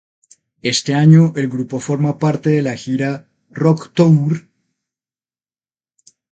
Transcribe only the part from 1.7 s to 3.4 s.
forma parte de la gira